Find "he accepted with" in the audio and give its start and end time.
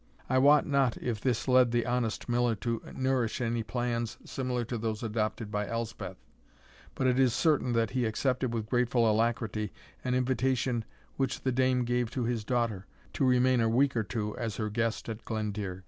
7.91-8.65